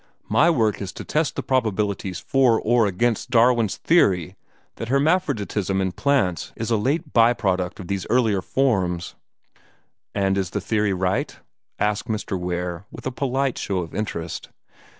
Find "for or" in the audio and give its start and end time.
2.19-2.87